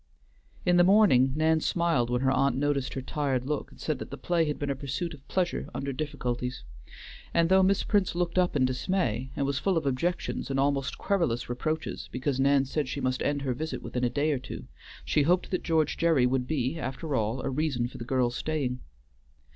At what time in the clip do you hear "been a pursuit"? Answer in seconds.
4.57-5.13